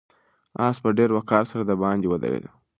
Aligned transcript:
آس 0.67 0.77
په 0.83 0.89
ډېر 0.97 1.09
وقار 1.17 1.43
سره 1.51 1.63
د 1.65 1.71
باندې 1.81 2.05
ودرېد. 2.09 2.45